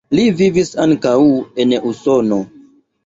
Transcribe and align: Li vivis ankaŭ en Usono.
Li 0.17 0.21
vivis 0.37 0.71
ankaŭ 0.85 1.13
en 1.65 1.77
Usono. 1.93 2.41